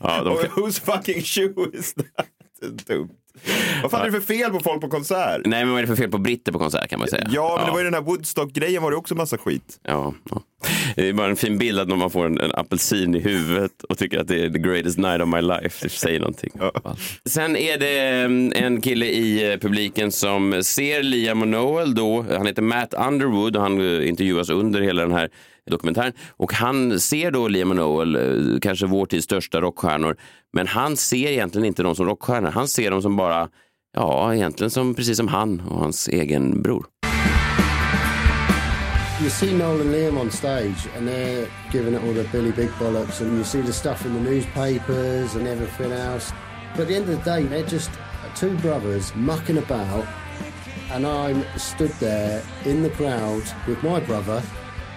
[0.00, 2.28] Ja, de, whose fucking shoe is that?
[2.86, 3.12] Dumt.
[3.82, 5.40] Vad fan är det för fel på folk på konsert?
[5.44, 7.28] nej, men vad är det för fel på britter på konsert kan man säga?
[7.30, 9.80] Ja, men det var ju den här Woodstock-grejen var det också massa skit.
[9.82, 10.42] Ja, ja.
[10.96, 13.82] Det är bara en fin bild att när man får en, en apelsin i huvudet
[13.88, 15.78] och tycker att det är the greatest night of my life.
[15.82, 16.50] Det säger någonting.
[17.24, 22.22] Sen är det mm, en kille i eh, publiken som ser Liam och Noel då.
[22.22, 25.30] Han heter Matt Underwood och han eh, intervjuas under hela den här
[25.70, 26.12] dokumentären.
[26.30, 30.16] Och han ser då Liam och eh, Noel, kanske vår tids största rockstjärnor,
[30.52, 32.50] men han ser egentligen inte dem som rockstjärnor.
[32.50, 33.48] Han ser dem som bara,
[33.96, 36.86] ja, egentligen som, precis som han och hans egen bror.
[39.20, 42.70] You see Noel and Liam on stage, and they're giving it all the Billy Big
[42.78, 46.32] bollocks, and you see the stuff in the newspapers and everything else.
[46.76, 47.90] But at the end of the day, they're just
[48.36, 50.06] two brothers mucking about,
[50.92, 54.40] and I'm stood there in the crowd with my brother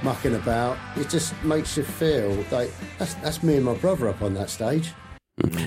[0.04, 0.78] mucking about.
[0.98, 4.50] It just makes you feel like that's, that's me and my brother up on that
[4.50, 4.94] stage.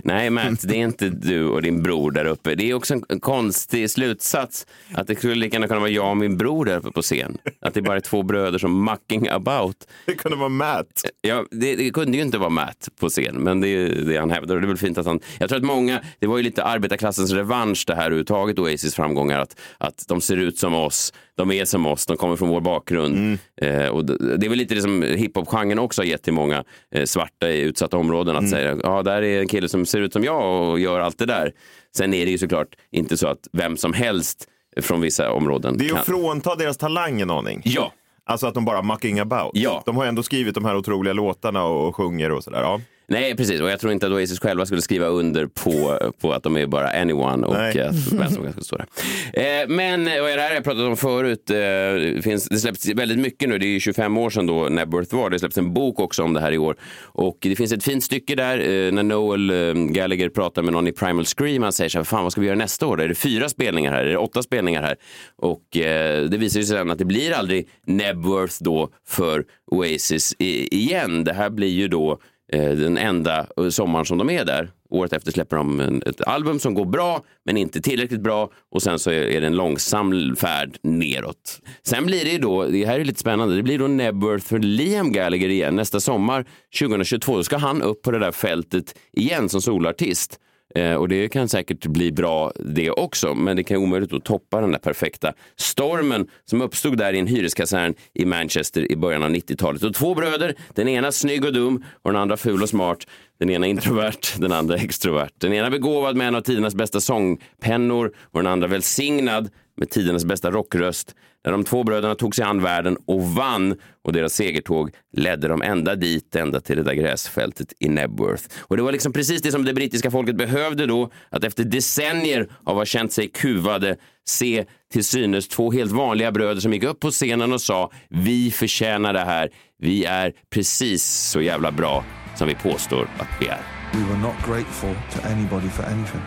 [0.02, 2.54] Nej, Matt, det är inte du och din bror där uppe.
[2.54, 6.16] Det är också en konstig slutsats att det skulle lika gärna kunna vara jag och
[6.16, 7.38] min bror där uppe på scen.
[7.60, 9.76] Att det bara är två bröder som mucking about.
[10.06, 11.04] Det kunde vara Matt.
[11.20, 14.30] Ja, det, det kunde ju inte vara Matt på scen, men det är det han
[14.30, 14.54] hävdar.
[14.54, 15.20] Och det är väl fint att han...
[15.38, 19.40] Jag tror att många, det var ju lite arbetarklassens revansch det här överhuvudtaget, Oasis framgångar,
[19.40, 22.60] att, att de ser ut som oss, de är som oss, de kommer från vår
[22.60, 23.38] bakgrund.
[23.60, 27.04] Eh, och det, är väl lite det som hiphop-genren också har gett till många eh,
[27.04, 28.36] svarta i utsatta områden.
[28.36, 31.18] Att säga, ja, där är en kille som ser ut som jag och gör allt
[31.18, 31.52] det där.
[31.96, 34.48] Sen är det ju såklart inte så att vem som helst
[34.82, 35.98] från vissa områden Det är kan...
[35.98, 37.62] att frånta deras talang en aning.
[37.64, 37.92] Ja.
[38.26, 39.50] Alltså att de bara mucking about.
[39.54, 39.82] Ja.
[39.86, 42.60] De har ändå skrivit de här otroliga låtarna och sjunger och sådär.
[42.60, 42.80] Ja.
[43.06, 43.60] Nej, precis.
[43.60, 46.66] Och jag tror inte att Oasis själva skulle skriva under på, på att de är
[46.66, 47.80] bara anyone och Nej.
[47.80, 48.86] att helst ska stå där.
[49.32, 52.88] Eh, men, och det här har jag pratat om förut, eh, det, finns, det släpps
[52.88, 53.58] väldigt mycket nu.
[53.58, 55.30] Det är ju 25 år sedan då Nebworth var.
[55.30, 56.76] Det släpps en bok också om det här i år.
[57.02, 60.86] Och det finns ett fint stycke där eh, när Noel eh, Gallagher pratar med någon
[60.86, 61.62] i Primal Scream.
[61.62, 63.02] Han säger så här, fan vad ska vi göra nästa år?
[63.02, 64.04] Är det fyra spelningar här?
[64.04, 64.96] Är det åtta spelningar här?
[65.36, 70.76] Och eh, det visar sig sen att det blir aldrig Nebworth då för Oasis i,
[70.76, 71.24] igen.
[71.24, 72.18] Det här blir ju då
[72.52, 74.70] Eh, den enda eh, sommaren som de är där.
[74.90, 78.50] Året efter släpper de en, ett album som går bra, men inte tillräckligt bra.
[78.70, 81.60] Och sen så är, är det en långsam färd neråt.
[81.82, 84.58] Sen blir det ju då, det här är lite spännande, det blir då Nebworth för
[84.58, 85.76] Liam Gallagher igen.
[85.76, 86.46] Nästa sommar,
[86.78, 90.40] 2022, då ska han upp på det där fältet igen som solartist.
[90.74, 94.60] Eh, och det kan säkert bli bra det också, men det kan omöjligt att toppa
[94.60, 99.30] den där perfekta stormen som uppstod där i en hyreskasern i Manchester i början av
[99.30, 99.82] 90-talet.
[99.82, 103.06] Och två bröder, den ena snygg och dum och den andra ful och smart.
[103.38, 105.32] Den ena introvert, den andra extrovert.
[105.38, 110.24] Den ena begåvad med en av tidernas bästa sångpennor och den andra välsignad med tidernas
[110.24, 111.14] bästa rockröst.
[111.44, 115.62] När de två bröderna tog sig an världen och vann och deras segertåg ledde dem
[115.62, 118.44] ända dit, ända till det där gräsfältet i Nebworth.
[118.60, 122.40] Och det var liksom precis det som det brittiska folket behövde då, att efter decennier
[122.40, 126.84] av att ha känt sig kuvade se till synes två helt vanliga bröder som gick
[126.84, 132.04] upp på scenen och sa vi förtjänar det här, vi är precis så jävla bra
[132.36, 133.60] som vi påstår att vi är.
[133.92, 136.22] We were not grateful to anybody for anything.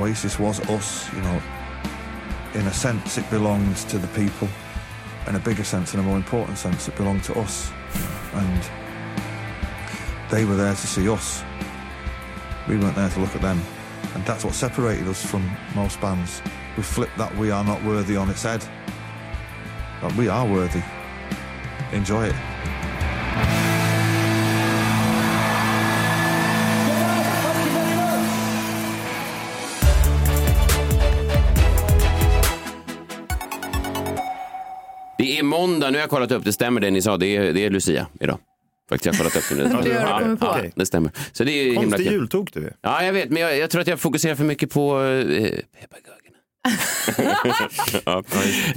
[0.00, 1.57] Oasis was us, you know.
[2.58, 4.48] In a sense, it belonged to the people.
[5.28, 7.70] In a bigger sense, in a more important sense, it belonged to us.
[8.34, 8.70] And
[10.28, 11.44] they were there to see us.
[12.68, 13.62] We weren't there to look at them.
[14.14, 16.42] And that's what separated us from most bands.
[16.76, 18.64] We flipped that we are not worthy on its head.
[20.02, 20.82] But we are worthy.
[21.92, 22.47] Enjoy it.
[35.60, 37.70] Måndag, nu har jag kollat upp, det stämmer det ni sa, det är, det är
[37.70, 38.38] Lucia idag.
[38.88, 39.62] Faktiskt, jag har kollat upp det nu.
[39.94, 40.36] Ja, det.
[40.40, 41.10] Ja, det stämmer.
[41.32, 42.12] Så det är himla Konstig kul.
[42.14, 42.70] jultog du.
[42.82, 46.24] Ja, jag vet, men jag, jag tror att jag fokuserar för mycket på eh, pepparkakorna.
[48.04, 48.22] ja.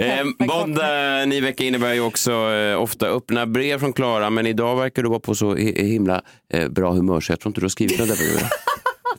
[0.06, 4.76] eh, måndag, ny vecka innebär ju också eh, ofta öppna brev från Klara, men idag
[4.76, 6.22] verkar du vara på så hi- himla
[6.54, 8.48] eh, bra humör så jag tror inte du har skrivit något där brev.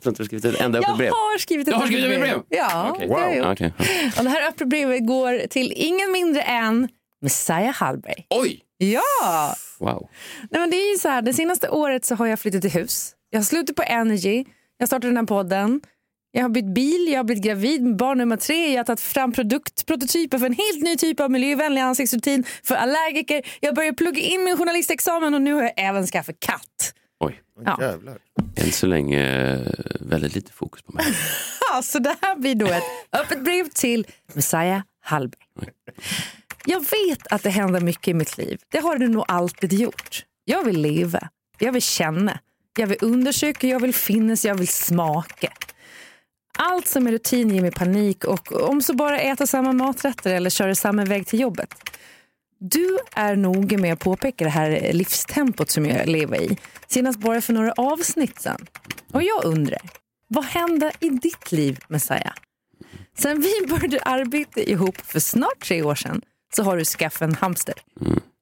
[0.05, 1.11] Jag har skrivit ett enda öppet Jag brev.
[1.11, 2.38] har skrivit ett har öppet skrivit ett brev?
[2.48, 3.09] Ja, Okej.
[3.09, 3.46] det har jag gjort.
[3.46, 3.72] Okej.
[4.18, 6.88] Och det här öppna brevet går till ingen mindre än
[7.22, 8.26] Messiah Hallberg.
[8.30, 8.61] Oj!
[8.78, 9.54] Ja!
[9.78, 10.08] Wow.
[10.50, 12.70] Nej, men det är ju så här, det senaste året så har jag flyttat till
[12.70, 13.14] hus.
[13.30, 14.44] Jag har slutat på Energy,
[14.78, 15.80] jag startade den här podden.
[16.35, 18.70] Jag har bytt bil, jag har blivit gravid med barn nummer tre.
[18.72, 23.42] Jag har tagit fram produktprototyper för en helt ny typ av miljövänlig ansiktsrutin för allergiker.
[23.61, 26.94] Jag börjar plugga in min journalistexamen och nu har jag även skaffat katt.
[27.20, 27.40] Oj.
[27.64, 27.78] Ja.
[27.80, 28.18] Jävlar.
[28.56, 29.61] Än så länge eh,
[30.00, 31.04] väldigt lite fokus på mig.
[31.72, 32.82] Ja, så det här blir då ett
[33.12, 35.40] öppet brev till Messiah Hallberg.
[36.64, 38.61] Jag vet att det händer mycket i mitt liv.
[38.68, 40.25] Det har det nog alltid gjort.
[40.44, 42.38] Jag vill leva, jag vill känna,
[42.77, 45.53] jag vill undersöka, jag vill finnas, jag vill smaka.
[46.59, 50.51] Allt som är rutin ger mig panik och om så bara äta samma maträtter eller
[50.51, 51.75] köra samma väg till jobbet.
[52.59, 56.59] Du är noga med att påpeka det här livstempot som jag lever i.
[56.87, 58.66] Senast bara för några avsnitt sen.
[59.12, 59.81] Och jag undrar,
[60.29, 62.35] vad hände i ditt liv, Messiah?
[63.18, 66.22] Sen vi började arbeta ihop för snart tre år sedan
[66.56, 67.74] så har du skaffat en hamster.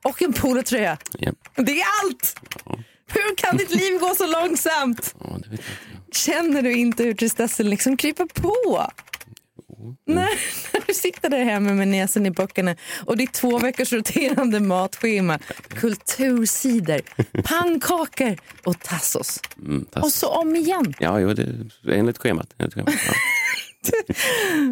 [0.04, 0.98] och en polotröja.
[1.18, 1.32] Ja.
[1.56, 2.36] Det är allt!
[3.12, 5.14] Hur kan ditt liv gå så långsamt?
[5.20, 5.38] Ja.
[6.12, 8.86] Känner du inte hur tristessen liksom kryper på?
[10.06, 10.28] När,
[10.72, 15.38] när du sitter där hemma med näsan i böckerna och ditt två veckors roterande matschema,
[15.68, 17.00] kultursidor,
[17.42, 19.40] pannkakor och tassos.
[19.58, 20.04] Mm, tass.
[20.04, 20.94] Och så om igen.
[20.98, 22.54] Ja, jo, det enligt schemat.
[22.58, 22.94] Enligt schemat.
[23.06, 23.12] Ja.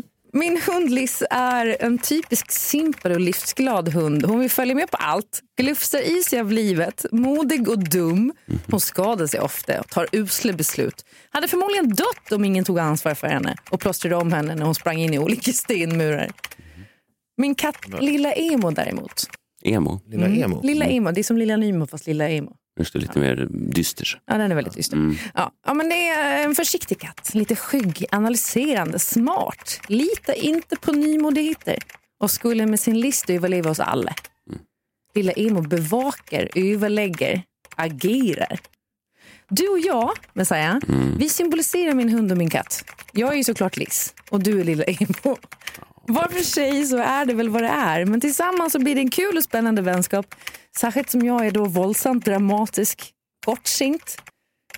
[0.33, 4.25] Min hund Liz är en typisk simpel och livsglad hund.
[4.25, 8.33] Hon vill följa med på allt, glufsar i sig av livet, modig och dum.
[8.71, 11.05] Hon skadar sig ofta och tar usla beslut.
[11.31, 14.75] Hade förmodligen dött om ingen tog ansvar för henne och plåstrade om henne när hon
[14.75, 16.31] sprang in i olika stenmurar.
[17.37, 19.27] Min katt Lilla Emo däremot.
[19.63, 20.01] Emo.
[20.07, 20.61] Lilla emo.
[20.63, 22.57] Lilla Emo, det är som Lilla Nymo fast Lilla Emo.
[22.79, 24.21] Just det, lite mer dyster.
[24.27, 24.97] Ja, den är väldigt dyster.
[24.97, 25.17] Mm.
[25.35, 25.53] Ja.
[25.67, 27.31] ja, men det är en försiktig katt.
[27.35, 29.81] Lite skygg, analyserande, smart.
[29.87, 31.79] Lita inte på nymodigheter.
[32.21, 34.15] Och skulle med sin list överleva oss alla.
[35.15, 37.43] Lilla Emo bevakar, överlägger,
[37.77, 38.61] agerar.
[39.49, 40.79] Du och jag, Messiah,
[41.19, 42.85] vi symboliserar min hund och min katt.
[43.13, 45.37] Jag är ju såklart Liz och du är Lilla Emo.
[46.09, 49.01] Var för sig så är det väl vad det är, men tillsammans så blir det
[49.01, 50.35] en kul och spännande vänskap.
[50.77, 53.13] Särskilt som jag är då våldsamt dramatisk,
[53.47, 54.23] kortsint.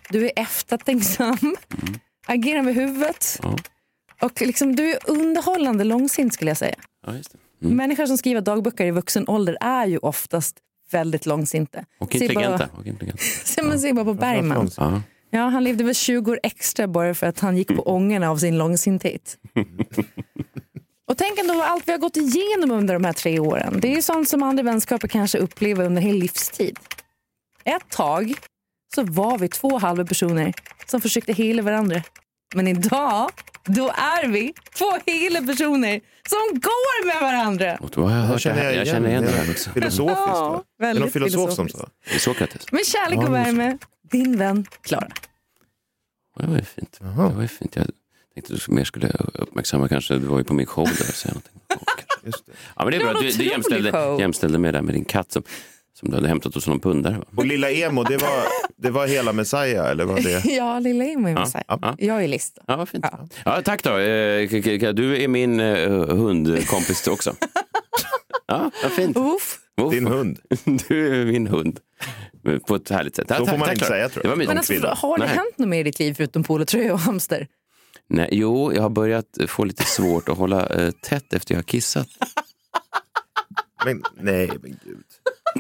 [0.08, 1.56] Du är eftertänksam,
[2.26, 3.40] agerar med huvudet.
[4.20, 6.74] Och liksom, du är underhållande långsint skulle jag säga.
[7.06, 7.38] Ja, just det.
[7.66, 7.76] Mm.
[7.76, 10.56] Människor som skriver dagböcker i vuxen ålder är ju oftast
[10.90, 11.84] väldigt långsinta.
[12.00, 12.68] Och intelligenta.
[12.78, 13.22] Och intelligenta.
[13.44, 14.70] Se man ser bara på Bergman.
[14.76, 15.02] Ja.
[15.30, 18.36] Ja, han levde väl 20 år extra bara för att han gick på ångorna av
[18.36, 19.38] sin långsinthet.
[21.10, 23.80] Och tänk ändå vad allt vi har gått igenom under de här tre åren.
[23.80, 26.78] Det är ju sånt som andra vänskaper kanske upplever under hel livstid.
[27.64, 28.34] Ett tag
[28.94, 30.52] så var vi två halva personer
[30.86, 32.02] som försökte hela varandra.
[32.54, 33.30] Men idag,
[33.64, 37.76] då är vi två hela personer som går med varandra.
[37.80, 38.72] Och då har jag hört det här.
[38.72, 39.70] Jag känner igen det här också.
[39.70, 40.62] Filosofiskt Ja, va?
[40.78, 41.88] Det är väldigt någon filosof som sa.
[42.08, 42.72] Det är Sokrates.
[42.72, 43.78] Med kärlek och värme,
[44.10, 45.08] din vän Klara.
[46.36, 46.98] Ja, Det var ju fint.
[47.00, 47.76] Det var ju fint.
[47.76, 47.86] Jag
[48.44, 50.14] att du mer skulle uppmärksamma kanske.
[50.14, 51.26] Du var ju på min show där.
[51.28, 51.52] någonting.
[52.24, 52.52] Just det.
[52.76, 53.12] Ja, men det är Det bra.
[53.14, 54.20] var Du, du jämställde, show.
[54.20, 55.42] jämställde med, där med din katt som,
[56.00, 57.14] som du hade hämtat hos någon pundare.
[57.18, 57.24] Va?
[57.36, 58.42] Och lilla emo, det var,
[58.76, 60.44] det var hela Messiah eller var det?
[60.44, 61.64] Ja, lilla Emo är Ja, Messiah.
[61.68, 61.94] ja.
[61.98, 62.62] Jag är lista.
[62.66, 63.06] Ja, vad fint.
[63.44, 63.62] Ja.
[63.62, 63.90] tack då.
[63.90, 67.34] Eh, Du är min eh, hundkompis också.
[68.46, 69.16] Ja, vad fint.
[69.16, 69.58] Uff.
[69.82, 69.90] Uff.
[69.90, 70.38] Din hund.
[70.88, 71.78] Du är min hund.
[72.66, 73.26] På ett härligt sätt.
[73.28, 74.30] Ja, Så får man tack, inte säga, tror Det jag.
[74.30, 74.70] var mysigt.
[74.80, 75.34] Men alltså, har det Nej.
[75.36, 77.46] hänt något mer i ditt liv förutom polotröja och hamster?
[78.12, 81.62] Nej, jo, jag har börjat få lite svårt att hålla eh, tätt efter jag har
[81.62, 82.08] kissat.
[83.84, 85.04] Men, nej, men gud.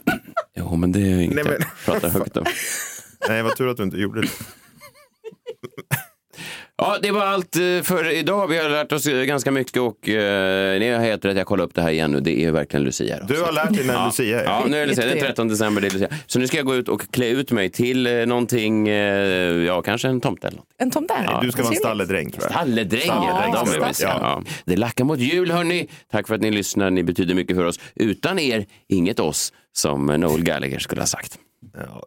[0.56, 2.44] Jo, men det är inget Nej, men- jag pratar högt om.
[3.28, 4.28] Nej, vad tur att du inte gjorde det.
[6.82, 8.46] Ja, det var allt eh, för idag.
[8.48, 11.36] Vi har lärt oss eh, ganska mycket och eh, ni har helt rätt.
[11.36, 12.20] Jag kollar upp det här igen nu.
[12.20, 13.18] Det är verkligen Lucia.
[13.20, 13.34] då.
[13.34, 14.06] Du har lärt dig när Ja.
[14.06, 14.44] Lucia är.
[14.44, 15.06] Ja, nu är det Lucia.
[15.06, 15.80] Den 13 december.
[15.80, 16.08] Det är Lucia.
[16.26, 18.94] Så nu ska jag gå ut och klä ut mig till eh, någonting, eh,
[19.66, 20.66] ja kanske en tomte eller något.
[20.78, 21.14] En tomte?
[21.26, 21.40] Ja.
[21.42, 22.32] Du ska vara en stalledräng.
[22.32, 23.06] Stalledräng,
[23.52, 23.94] de är.
[24.02, 24.42] Ja.
[24.64, 25.88] Det lackar mot jul hörni.
[26.12, 26.90] Tack för att ni lyssnar.
[26.90, 27.80] Ni betyder mycket för oss.
[27.94, 31.38] Utan er, inget oss, som Noel Gallagher skulle ha sagt.
[31.74, 32.02] Ja.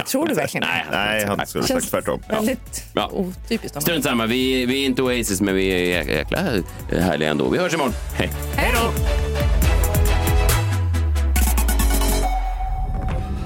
[0.00, 2.22] Tror du verkligen Nej, Nej, han skulle sagt tvärtom.
[2.28, 3.10] Väldigt Ja.
[3.12, 3.82] otypiskt.
[3.82, 6.38] Strunt samma, vi, vi är inte Oasis men vi är jäk- jäkla
[7.00, 7.48] härliga ändå.
[7.48, 7.92] Vi hörs imorgon.
[8.14, 8.30] Hej!
[8.56, 8.92] Hej då!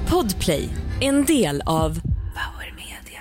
[0.09, 0.69] Podplay,
[1.01, 3.21] en del av Power Media.